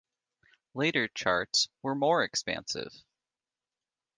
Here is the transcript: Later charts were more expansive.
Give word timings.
Later 0.73 1.07
charts 1.09 1.69
were 1.83 1.93
more 1.93 2.23
expansive. 2.23 2.91